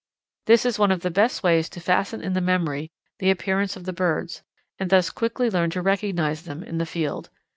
This 0.47 0.65
is 0.65 0.79
one 0.79 0.91
of 0.91 1.01
the 1.01 1.11
best 1.11 1.43
ways 1.43 1.69
to 1.69 1.79
fasten 1.79 2.21
in 2.23 2.33
the 2.33 2.41
memory 2.41 2.89
the 3.19 3.29
appearance 3.29 3.75
of 3.75 3.83
the 3.83 3.93
birds, 3.93 4.41
and 4.79 4.89
thus 4.89 5.11
quickly 5.11 5.47
learn 5.47 5.69
to 5.69 5.81
recognize 5.83 6.41
them 6.41 6.63
in 6.63 6.79
the 6.79 6.87
field. 6.89 7.29